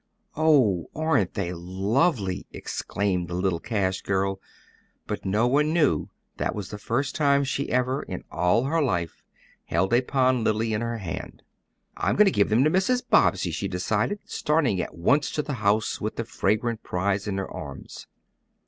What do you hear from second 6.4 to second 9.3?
was the first time she ever, in all her life,